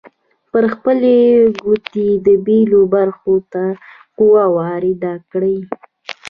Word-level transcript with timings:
پر 0.51 0.63
خپلې 0.75 1.15
ګوتې 1.63 2.07
د 2.25 2.27
بیلو 2.45 2.81
برخو 2.93 3.35
ته 3.53 3.63
قوه 4.17 4.45
وارده 4.55 5.13
کړئ. 5.31 5.57